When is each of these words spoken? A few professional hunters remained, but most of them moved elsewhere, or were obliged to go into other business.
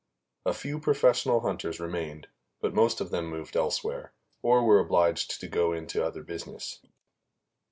A 0.47 0.53
few 0.55 0.79
professional 0.79 1.41
hunters 1.41 1.79
remained, 1.79 2.27
but 2.59 2.73
most 2.73 3.01
of 3.01 3.11
them 3.11 3.27
moved 3.27 3.55
elsewhere, 3.55 4.13
or 4.41 4.63
were 4.63 4.79
obliged 4.79 5.39
to 5.39 5.47
go 5.47 5.73
into 5.73 6.03
other 6.03 6.23
business. 6.23 6.79